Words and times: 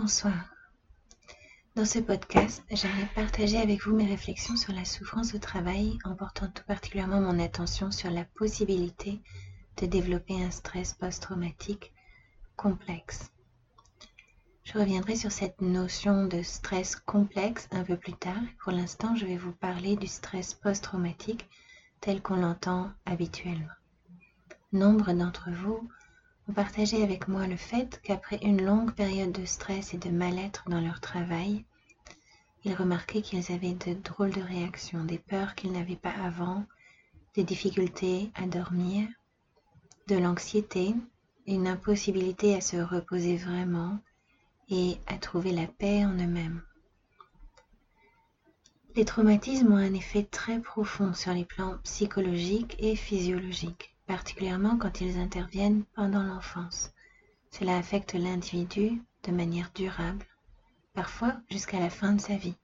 Bonsoir. 0.00 0.54
Dans 1.74 1.84
ce 1.84 1.98
podcast, 1.98 2.62
j'aimerais 2.70 3.08
partager 3.16 3.58
avec 3.58 3.82
vous 3.82 3.96
mes 3.96 4.06
réflexions 4.06 4.56
sur 4.56 4.72
la 4.72 4.84
souffrance 4.84 5.34
au 5.34 5.40
travail 5.40 5.98
en 6.04 6.14
portant 6.14 6.46
tout 6.46 6.62
particulièrement 6.68 7.20
mon 7.20 7.40
attention 7.40 7.90
sur 7.90 8.08
la 8.08 8.24
possibilité 8.24 9.20
de 9.78 9.86
développer 9.86 10.40
un 10.40 10.52
stress 10.52 10.92
post-traumatique 10.92 11.92
complexe. 12.54 13.32
Je 14.62 14.78
reviendrai 14.78 15.16
sur 15.16 15.32
cette 15.32 15.60
notion 15.60 16.26
de 16.26 16.42
stress 16.42 16.94
complexe 16.94 17.66
un 17.72 17.82
peu 17.82 17.96
plus 17.96 18.14
tard. 18.14 18.40
Pour 18.62 18.70
l'instant, 18.70 19.16
je 19.16 19.26
vais 19.26 19.36
vous 19.36 19.52
parler 19.52 19.96
du 19.96 20.06
stress 20.06 20.54
post-traumatique 20.54 21.48
tel 22.00 22.22
qu'on 22.22 22.36
l'entend 22.36 22.92
habituellement. 23.04 23.66
Nombre 24.72 25.12
d'entre 25.12 25.50
vous 25.50 25.88
ont 26.48 26.52
partagé 26.52 27.02
avec 27.02 27.28
moi 27.28 27.46
le 27.46 27.56
fait 27.56 28.00
qu'après 28.02 28.38
une 28.42 28.64
longue 28.64 28.92
période 28.92 29.32
de 29.32 29.44
stress 29.44 29.92
et 29.92 29.98
de 29.98 30.10
mal-être 30.10 30.64
dans 30.68 30.80
leur 30.80 31.00
travail, 31.00 31.64
ils 32.64 32.74
remarquaient 32.74 33.22
qu'ils 33.22 33.52
avaient 33.52 33.74
de 33.74 33.94
drôles 33.94 34.32
de 34.32 34.40
réactions, 34.40 35.04
des 35.04 35.18
peurs 35.18 35.54
qu'ils 35.54 35.72
n'avaient 35.72 35.96
pas 35.96 36.14
avant, 36.22 36.64
des 37.34 37.44
difficultés 37.44 38.30
à 38.34 38.46
dormir, 38.46 39.08
de 40.06 40.16
l'anxiété, 40.16 40.94
une 41.46 41.68
impossibilité 41.68 42.54
à 42.54 42.60
se 42.60 42.76
reposer 42.76 43.36
vraiment 43.36 43.98
et 44.70 44.96
à 45.06 45.18
trouver 45.18 45.52
la 45.52 45.66
paix 45.66 46.04
en 46.04 46.12
eux-mêmes. 46.12 46.62
Les 48.96 49.04
traumatismes 49.04 49.72
ont 49.72 49.76
un 49.76 49.94
effet 49.94 50.24
très 50.24 50.60
profond 50.60 51.14
sur 51.14 51.32
les 51.32 51.44
plans 51.44 51.78
psychologiques 51.84 52.74
et 52.78 52.96
physiologiques, 52.96 53.94
particulièrement 54.08 54.78
quand 54.78 55.02
ils 55.02 55.18
interviennent 55.18 55.84
pendant 55.94 56.22
l'enfance. 56.22 56.92
Cela 57.50 57.76
affecte 57.76 58.14
l'individu 58.14 59.02
de 59.24 59.32
manière 59.32 59.70
durable, 59.74 60.26
parfois 60.94 61.36
jusqu'à 61.50 61.78
la 61.78 61.90
fin 61.90 62.12
de 62.12 62.20
sa 62.20 62.36
vie. 62.36 62.56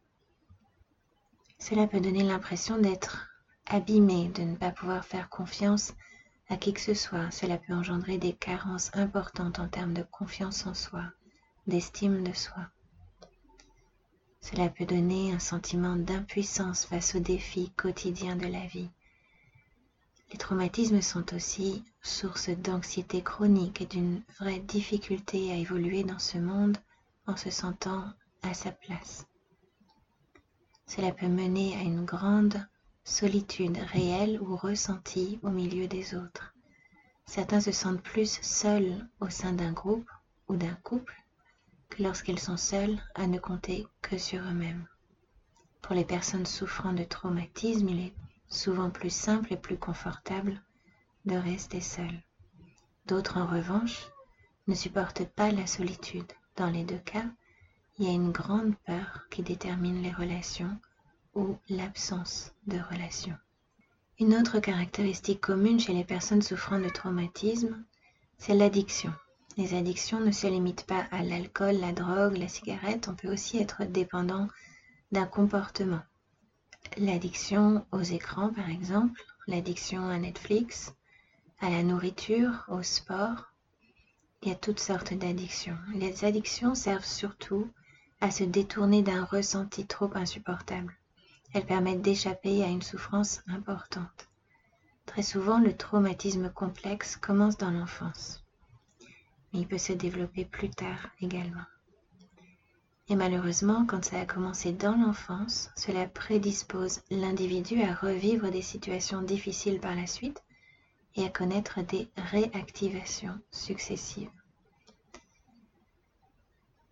Cela 1.58 1.86
peut 1.86 2.00
donner 2.00 2.22
l'impression 2.22 2.78
d'être 2.78 3.28
abîmé, 3.66 4.28
de 4.28 4.42
ne 4.42 4.56
pas 4.56 4.70
pouvoir 4.70 5.04
faire 5.04 5.28
confiance 5.28 5.92
à 6.48 6.56
qui 6.56 6.72
que 6.72 6.80
ce 6.80 6.94
soit. 6.94 7.30
Cela 7.30 7.58
peut 7.58 7.74
engendrer 7.74 8.16
des 8.16 8.32
carences 8.32 8.90
importantes 8.94 9.58
en 9.58 9.68
termes 9.68 9.94
de 9.94 10.02
confiance 10.02 10.66
en 10.66 10.74
soi, 10.74 11.04
d'estime 11.66 12.24
de 12.24 12.32
soi. 12.32 12.68
Cela 14.40 14.70
peut 14.70 14.86
donner 14.86 15.32
un 15.32 15.38
sentiment 15.38 15.96
d'impuissance 15.96 16.86
face 16.86 17.14
aux 17.14 17.20
défis 17.20 17.70
quotidiens 17.76 18.36
de 18.36 18.46
la 18.46 18.66
vie. 18.66 18.90
Les 20.34 20.38
traumatismes 20.38 21.00
sont 21.00 21.32
aussi 21.32 21.84
source 22.02 22.50
d'anxiété 22.50 23.22
chronique 23.22 23.80
et 23.80 23.86
d'une 23.86 24.20
vraie 24.40 24.58
difficulté 24.58 25.52
à 25.52 25.54
évoluer 25.54 26.02
dans 26.02 26.18
ce 26.18 26.38
monde 26.38 26.76
en 27.28 27.36
se 27.36 27.50
sentant 27.50 28.12
à 28.42 28.52
sa 28.52 28.72
place. 28.72 29.28
Cela 30.88 31.12
peut 31.12 31.28
mener 31.28 31.76
à 31.76 31.82
une 31.82 32.04
grande 32.04 32.66
solitude 33.04 33.78
réelle 33.92 34.40
ou 34.42 34.56
ressentie 34.56 35.38
au 35.44 35.50
milieu 35.50 35.86
des 35.86 36.16
autres. 36.16 36.52
Certains 37.26 37.60
se 37.60 37.70
sentent 37.70 38.02
plus 38.02 38.40
seuls 38.42 39.08
au 39.20 39.30
sein 39.30 39.52
d'un 39.52 39.70
groupe 39.70 40.10
ou 40.48 40.56
d'un 40.56 40.74
couple 40.82 41.14
lorsqu'ils 42.00 42.40
sont 42.40 42.56
seuls 42.56 42.98
à 43.14 43.28
ne 43.28 43.38
compter 43.38 43.86
que 44.02 44.18
sur 44.18 44.40
eux-mêmes. 44.40 44.88
Pour 45.80 45.94
les 45.94 46.04
personnes 46.04 46.44
souffrant 46.44 46.92
de 46.92 47.04
traumatisme, 47.04 47.88
il 47.88 48.00
est 48.00 48.14
souvent 48.54 48.90
plus 48.90 49.12
simple 49.12 49.52
et 49.52 49.56
plus 49.56 49.76
confortable 49.76 50.62
de 51.24 51.36
rester 51.36 51.80
seul. 51.80 52.22
D'autres, 53.06 53.38
en 53.38 53.46
revanche, 53.46 54.06
ne 54.66 54.74
supportent 54.74 55.26
pas 55.26 55.50
la 55.50 55.66
solitude. 55.66 56.30
Dans 56.56 56.70
les 56.70 56.84
deux 56.84 56.98
cas, 56.98 57.26
il 57.98 58.06
y 58.06 58.08
a 58.08 58.12
une 58.12 58.32
grande 58.32 58.74
peur 58.86 59.26
qui 59.30 59.42
détermine 59.42 60.02
les 60.02 60.12
relations 60.12 60.78
ou 61.34 61.56
l'absence 61.68 62.52
de 62.66 62.78
relations. 62.90 63.36
Une 64.20 64.34
autre 64.34 64.60
caractéristique 64.60 65.40
commune 65.40 65.80
chez 65.80 65.92
les 65.92 66.04
personnes 66.04 66.42
souffrant 66.42 66.78
de 66.78 66.88
traumatisme, 66.88 67.84
c'est 68.38 68.54
l'addiction. 68.54 69.12
Les 69.56 69.74
addictions 69.74 70.20
ne 70.20 70.32
se 70.32 70.46
limitent 70.46 70.86
pas 70.86 71.06
à 71.10 71.22
l'alcool, 71.22 71.76
la 71.76 71.92
drogue, 71.92 72.36
la 72.36 72.48
cigarette, 72.48 73.08
on 73.08 73.14
peut 73.14 73.32
aussi 73.32 73.58
être 73.58 73.84
dépendant 73.84 74.48
d'un 75.12 75.26
comportement. 75.26 76.02
L'addiction 76.96 77.86
aux 77.92 78.02
écrans 78.02 78.52
par 78.52 78.68
exemple, 78.68 79.20
l'addiction 79.46 80.08
à 80.08 80.18
Netflix, 80.18 80.94
à 81.60 81.70
la 81.70 81.82
nourriture, 81.82 82.64
au 82.68 82.82
sport. 82.82 83.52
Il 84.42 84.48
y 84.48 84.52
a 84.52 84.56
toutes 84.56 84.80
sortes 84.80 85.14
d'addictions. 85.14 85.78
Les 85.94 86.24
addictions 86.24 86.74
servent 86.74 87.04
surtout 87.04 87.70
à 88.20 88.30
se 88.30 88.44
détourner 88.44 89.02
d'un 89.02 89.24
ressenti 89.24 89.86
trop 89.86 90.10
insupportable. 90.14 90.94
Elles 91.52 91.66
permettent 91.66 92.02
d'échapper 92.02 92.62
à 92.62 92.68
une 92.68 92.82
souffrance 92.82 93.42
importante. 93.48 94.28
Très 95.06 95.22
souvent, 95.22 95.58
le 95.58 95.76
traumatisme 95.76 96.50
complexe 96.50 97.16
commence 97.16 97.56
dans 97.56 97.70
l'enfance 97.70 98.44
mais 99.54 99.60
il 99.60 99.68
peut 99.68 99.78
se 99.78 99.92
développer 99.92 100.44
plus 100.44 100.70
tard 100.70 101.08
également. 101.20 101.64
Et 103.08 103.16
malheureusement, 103.16 103.84
quand 103.84 104.04
ça 104.04 104.20
a 104.20 104.26
commencé 104.26 104.72
dans 104.72 104.96
l'enfance, 104.96 105.70
cela 105.76 106.06
prédispose 106.06 107.00
l'individu 107.10 107.82
à 107.82 107.94
revivre 107.94 108.50
des 108.50 108.62
situations 108.62 109.20
difficiles 109.20 109.78
par 109.78 109.94
la 109.94 110.06
suite 110.06 110.42
et 111.16 111.24
à 111.24 111.28
connaître 111.28 111.82
des 111.82 112.08
réactivations 112.16 113.38
successives. 113.50 114.30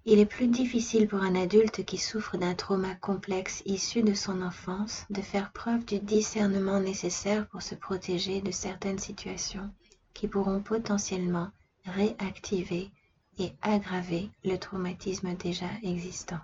Il 0.05 0.19
est 0.19 0.27
plus 0.27 0.49
difficile 0.49 1.07
pour 1.07 1.23
un 1.23 1.37
adulte 1.37 1.85
qui 1.85 1.97
souffre 1.97 2.37
d'un 2.37 2.55
trauma 2.55 2.95
complexe 2.97 3.63
issu 3.67 4.03
de 4.03 4.15
son 4.15 4.43
enfance 4.43 5.07
de 5.11 5.23
faire 5.23 5.53
preuve 5.53 5.85
du 5.85 6.01
discernement 6.01 6.81
nécessaire 6.81 7.47
pour 7.49 7.63
se 7.63 7.77
protéger 7.77 8.41
de 8.41 8.51
certaines 8.51 8.99
situations 8.99 9.71
qui 10.13 10.27
pourront 10.27 10.61
potentiellement 10.61 11.51
réactiver 11.85 12.91
et 13.39 13.53
aggraver 13.63 14.31
le 14.45 14.57
traumatisme 14.57 15.35
déjà 15.35 15.69
existant. 15.83 16.41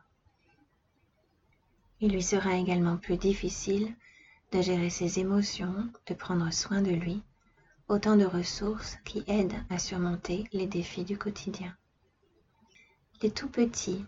Il 2.00 2.12
lui 2.12 2.22
sera 2.22 2.56
également 2.56 2.96
plus 2.96 3.16
difficile 3.16 3.94
de 4.52 4.62
gérer 4.62 4.90
ses 4.90 5.18
émotions, 5.18 5.88
de 6.06 6.14
prendre 6.14 6.50
soin 6.52 6.80
de 6.80 6.90
lui, 6.90 7.22
autant 7.88 8.16
de 8.16 8.24
ressources 8.24 8.96
qui 9.04 9.24
aident 9.26 9.62
à 9.70 9.78
surmonter 9.78 10.44
les 10.52 10.66
défis 10.66 11.04
du 11.04 11.18
quotidien. 11.18 11.74
Les 13.22 13.30
tout 13.30 13.48
petits 13.48 14.04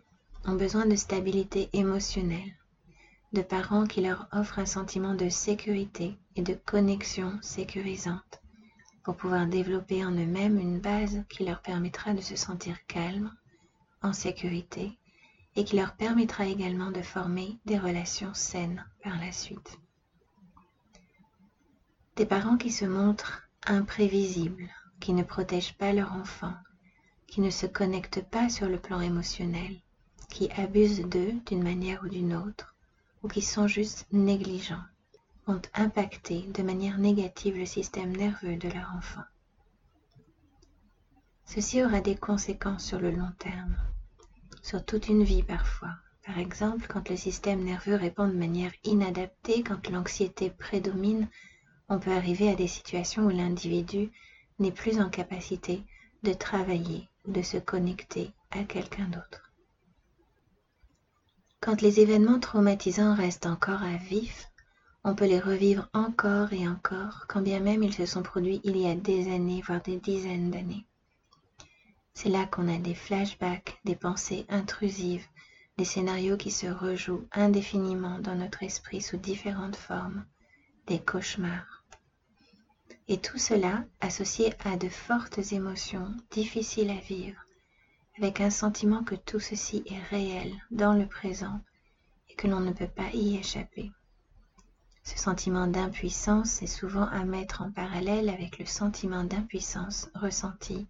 ont 0.47 0.55
besoin 0.55 0.87
de 0.87 0.97
stabilité 0.97 1.69
émotionnelle, 1.73 2.57
de 3.33 3.43
parents 3.43 3.87
qui 3.87 4.01
leur 4.01 4.29
offrent 4.33 4.59
un 4.59 4.67
sentiment 4.67 5.15
de 5.15 5.29
sécurité 5.29 6.17
et 6.37 6.43
de 6.43 6.55
connexion 6.55 7.39
sécurisante 7.43 8.40
pour 9.11 9.17
pouvoir 9.17 9.49
développer 9.49 10.05
en 10.05 10.13
eux-mêmes 10.13 10.57
une 10.57 10.79
base 10.79 11.25
qui 11.29 11.45
leur 11.45 11.63
permettra 11.63 12.15
de 12.15 12.21
se 12.21 12.37
sentir 12.37 12.77
calmes, 12.87 13.35
en 14.03 14.13
sécurité, 14.13 14.97
et 15.57 15.65
qui 15.65 15.75
leur 15.75 15.97
permettra 15.97 16.47
également 16.47 16.93
de 16.93 17.03
former 17.03 17.59
des 17.65 17.77
relations 17.77 18.33
saines 18.35 18.87
par 19.03 19.19
la 19.19 19.33
suite. 19.33 19.81
Des 22.15 22.25
parents 22.25 22.57
qui 22.57 22.71
se 22.71 22.85
montrent 22.85 23.43
imprévisibles, 23.67 24.71
qui 25.01 25.13
ne 25.13 25.25
protègent 25.25 25.77
pas 25.77 25.93
leur 25.93 26.13
enfant, 26.13 26.55
qui 27.27 27.41
ne 27.41 27.51
se 27.51 27.67
connectent 27.67 28.23
pas 28.23 28.49
sur 28.49 28.69
le 28.69 28.79
plan 28.79 29.01
émotionnel, 29.01 29.81
qui 30.29 30.53
abusent 30.53 31.05
d'eux 31.05 31.35
d'une 31.47 31.65
manière 31.65 32.05
ou 32.05 32.09
d'une 32.09 32.37
autre, 32.37 32.77
ou 33.25 33.29
qui 33.29 33.43
sont 33.43 33.67
juste 33.67 34.07
négligents 34.13 34.85
ont 35.51 35.63
impacté 35.75 36.43
de 36.55 36.63
manière 36.63 36.99
négative 36.99 37.59
le 37.59 37.67
système 37.67 38.17
nerveux 38.17 38.57
de 38.57 38.69
leur 38.69 38.95
enfant. 38.97 39.23
Ceci 41.45 41.83
aura 41.83 42.01
des 42.01 42.15
conséquences 42.15 42.85
sur 42.85 43.01
le 43.01 43.11
long 43.11 43.33
terme, 43.39 43.77
sur 44.63 44.85
toute 44.85 45.09
une 45.09 45.25
vie 45.25 45.43
parfois. 45.43 45.95
Par 46.25 46.39
exemple, 46.39 46.87
quand 46.89 47.09
le 47.09 47.17
système 47.17 47.65
nerveux 47.65 47.97
répond 47.97 48.29
de 48.29 48.37
manière 48.37 48.73
inadaptée, 48.85 49.65
quand 49.65 49.91
l'anxiété 49.91 50.51
prédomine, 50.51 51.29
on 51.89 51.99
peut 51.99 52.13
arriver 52.13 52.49
à 52.49 52.55
des 52.55 52.69
situations 52.69 53.25
où 53.25 53.31
l'individu 53.31 54.13
n'est 54.61 54.71
plus 54.71 55.01
en 55.01 55.11
capacité 55.11 55.83
de 56.23 56.33
travailler 56.33 57.09
ou 57.27 57.33
de 57.33 57.43
se 57.43 57.57
connecter 57.57 58.33
à 58.53 58.63
quelqu'un 58.63 59.09
d'autre. 59.09 59.51
Quand 61.61 61.83
les 61.83 61.99
événements 61.99 62.39
traumatisants 62.39 63.15
restent 63.15 63.47
encore 63.47 63.83
à 63.83 63.97
vif, 63.97 64.50
on 65.03 65.15
peut 65.15 65.27
les 65.27 65.41
revivre 65.41 65.89
encore 65.95 66.53
et 66.53 66.69
encore, 66.69 67.25
quand 67.27 67.41
bien 67.41 67.61
même 67.61 67.83
ils 67.83 67.95
se 67.95 68.07
sont 68.07 68.23
produits 68.23 68.61
il 68.65 68.77
y 68.77 68.87
a 68.87 68.95
des 68.95 69.33
années, 69.33 69.63
voire 69.67 69.81
des 69.81 69.97
dizaines 69.97 70.51
d'années. 70.51 70.85
C'est 72.13 72.29
là 72.29 72.45
qu'on 72.45 72.69
a 72.69 72.77
des 72.77 72.95
flashbacks, 72.95 73.79
des 73.85 73.97
pensées 73.97 74.45
intrusives, 74.51 75.27
des 75.79 75.87
scénarios 75.87 76.37
qui 76.37 76.51
se 76.51 76.67
rejouent 76.67 77.27
indéfiniment 77.33 78.19
dans 78.19 78.35
notre 78.35 78.63
esprit 78.63 79.01
sous 79.01 79.17
différentes 79.17 79.77
formes, 79.77 80.27
des 80.87 80.99
cauchemars. 80.99 81.83
Et 83.09 83.19
tout 83.19 83.39
cela 83.39 83.85
associé 84.01 84.53
à 84.65 84.77
de 84.77 84.89
fortes 84.89 85.53
émotions 85.53 86.15
difficiles 86.31 86.91
à 86.91 87.01
vivre, 87.01 87.41
avec 88.19 88.43
un 88.43 88.51
sentiment 88.51 89.03
que 89.03 89.15
tout 89.15 89.41
ceci 89.41 89.83
est 89.87 90.03
réel 90.11 90.53
dans 90.71 90.93
le 90.93 91.07
présent 91.07 91.61
et 92.29 92.35
que 92.35 92.47
l'on 92.47 92.61
ne 92.61 92.73
peut 92.73 92.87
pas 92.87 93.11
y 93.15 93.39
échapper. 93.39 93.91
Ce 95.03 95.19
sentiment 95.19 95.67
d'impuissance 95.67 96.63
est 96.63 96.67
souvent 96.67 97.07
à 97.07 97.25
mettre 97.25 97.63
en 97.63 97.71
parallèle 97.71 98.29
avec 98.29 98.59
le 98.59 98.67
sentiment 98.67 99.25
d'impuissance 99.25 100.11
ressenti 100.15 100.87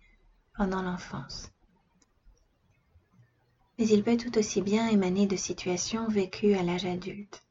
pendant 0.56 0.82
l'enfance. 0.82 1.50
Mais 3.78 3.86
il 3.88 4.02
peut 4.02 4.16
tout 4.16 4.36
aussi 4.36 4.60
bien 4.60 4.88
émaner 4.88 5.26
de 5.26 5.36
situations 5.36 6.08
vécues 6.08 6.54
à 6.54 6.62
l'âge 6.62 6.84
adulte. 6.84 7.42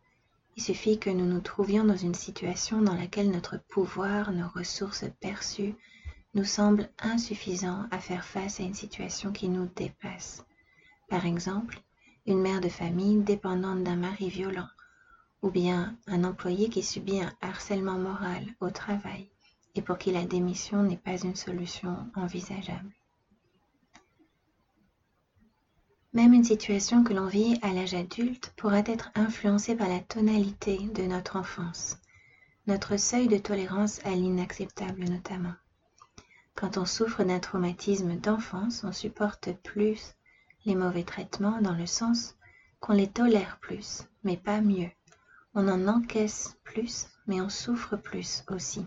Il 0.58 0.62
suffit 0.62 1.00
que 1.00 1.10
nous 1.10 1.26
nous 1.26 1.40
trouvions 1.40 1.86
dans 1.86 1.98
une 1.98 2.14
situation 2.14 2.82
dans 2.82 2.94
laquelle 2.94 3.32
notre 3.32 3.58
pouvoir, 3.58 4.32
nos 4.32 4.50
ressources 4.50 5.06
perçues 5.22 5.76
nous 6.36 6.44
semblent 6.44 6.90
insuffisants 7.00 7.86
à 7.90 8.00
faire 8.00 8.26
face 8.26 8.60
à 8.60 8.64
une 8.64 8.76
situation 8.76 9.32
qui 9.32 9.50
nous 9.50 9.70
dépasse. 9.76 10.44
Par 11.08 11.26
exemple, 11.26 11.82
une 12.28 12.42
mère 12.42 12.62
de 12.62 12.70
famille 12.70 13.22
dépendante 13.24 13.84
d'un 13.84 13.96
mari 13.96 14.30
violent 14.30 14.68
ou 15.41 15.50
bien 15.50 15.95
un 16.07 16.24
employé 16.24 16.69
qui 16.69 16.83
subit 16.83 17.21
un 17.21 17.33
harcèlement 17.41 17.97
moral 17.97 18.45
au 18.59 18.69
travail 18.69 19.30
et 19.75 19.81
pour 19.81 19.97
qui 19.97 20.12
la 20.12 20.25
démission 20.25 20.83
n'est 20.83 20.97
pas 20.97 21.18
une 21.18 21.36
solution 21.36 21.95
envisageable. 22.15 22.91
Même 26.12 26.33
une 26.33 26.44
situation 26.44 27.03
que 27.03 27.13
l'on 27.13 27.27
vit 27.27 27.59
à 27.62 27.71
l'âge 27.71 27.94
adulte 27.94 28.51
pourra 28.57 28.80
être 28.80 29.12
influencée 29.13 29.75
par 29.75 29.88
la 29.88 30.00
tonalité 30.00 30.77
de 30.95 31.03
notre 31.03 31.36
enfance, 31.36 31.97
notre 32.65 32.97
seuil 32.97 33.27
de 33.27 33.38
tolérance 33.38 34.03
à 34.06 34.12
l'inacceptable 34.12 35.03
notamment. 35.03 35.53
Quand 36.56 36.77
on 36.77 36.86
souffre 36.86 37.24
d'un 37.24 37.39
traumatisme 37.39 38.15
d'enfance, 38.15 38.83
on 38.83 38.91
supporte 38.91 39.53
plus 39.63 40.15
les 40.65 40.75
mauvais 40.75 41.03
traitements 41.03 41.62
dans 41.62 41.75
le 41.75 41.86
sens 41.86 42.36
qu'on 42.80 42.94
les 42.94 43.07
tolère 43.07 43.59
plus, 43.62 44.03
mais 44.24 44.36
pas 44.36 44.62
mieux. 44.62 44.89
On 45.56 45.68
en 45.68 45.88
encaisse 45.88 46.57
plus, 46.63 47.07
mais 47.28 47.42
on 47.42 47.50
souffre 47.50 47.98
plus 47.98 48.44
aussi. 48.50 48.86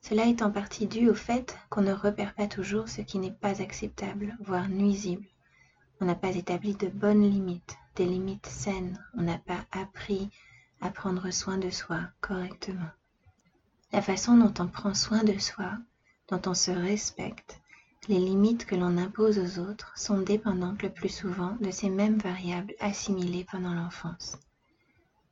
Cela 0.00 0.26
est 0.26 0.42
en 0.42 0.50
partie 0.50 0.86
dû 0.86 1.08
au 1.08 1.14
fait 1.14 1.56
qu'on 1.70 1.82
ne 1.82 1.92
repère 1.92 2.34
pas 2.34 2.48
toujours 2.48 2.88
ce 2.88 3.02
qui 3.02 3.18
n'est 3.18 3.30
pas 3.30 3.62
acceptable, 3.62 4.36
voire 4.40 4.68
nuisible. 4.68 5.24
On 6.00 6.06
n'a 6.06 6.16
pas 6.16 6.34
établi 6.34 6.74
de 6.74 6.88
bonnes 6.88 7.22
limites, 7.22 7.76
des 7.94 8.06
limites 8.06 8.46
saines. 8.46 8.98
On 9.16 9.22
n'a 9.22 9.38
pas 9.38 9.64
appris 9.70 10.28
à 10.80 10.90
prendre 10.90 11.30
soin 11.30 11.56
de 11.56 11.70
soi 11.70 12.00
correctement. 12.20 12.90
La 13.92 14.02
façon 14.02 14.36
dont 14.36 14.52
on 14.58 14.66
prend 14.66 14.94
soin 14.94 15.22
de 15.22 15.38
soi, 15.38 15.78
dont 16.28 16.42
on 16.46 16.54
se 16.54 16.72
respecte, 16.72 17.60
les 18.08 18.18
limites 18.18 18.66
que 18.66 18.74
l'on 18.74 18.98
impose 18.98 19.38
aux 19.38 19.60
autres 19.60 19.92
sont 19.96 20.20
dépendantes 20.20 20.82
le 20.82 20.90
plus 20.90 21.08
souvent 21.08 21.56
de 21.60 21.70
ces 21.70 21.90
mêmes 21.90 22.18
variables 22.18 22.74
assimilées 22.80 23.46
pendant 23.48 23.74
l'enfance. 23.74 24.36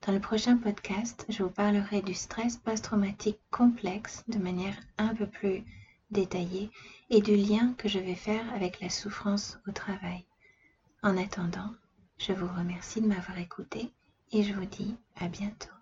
Dans 0.06 0.12
le 0.12 0.20
prochain 0.20 0.56
podcast, 0.56 1.26
je 1.28 1.42
vous 1.42 1.50
parlerai 1.50 2.00
du 2.00 2.14
stress 2.14 2.56
post-traumatique 2.56 3.38
complexe 3.50 4.24
de 4.28 4.38
manière 4.38 4.74
un 4.96 5.14
peu 5.14 5.26
plus 5.26 5.62
détaillée 6.10 6.70
et 7.10 7.20
du 7.20 7.36
lien 7.36 7.74
que 7.76 7.86
je 7.86 7.98
vais 7.98 8.14
faire 8.14 8.50
avec 8.54 8.80
la 8.80 8.88
souffrance 8.88 9.58
au 9.68 9.72
travail. 9.72 10.24
En 11.02 11.18
attendant, 11.18 11.74
je 12.16 12.32
vous 12.32 12.48
remercie 12.48 13.02
de 13.02 13.08
m'avoir 13.08 13.38
écouté 13.38 13.92
et 14.32 14.42
je 14.42 14.54
vous 14.54 14.64
dis 14.64 14.96
à 15.16 15.28
bientôt. 15.28 15.79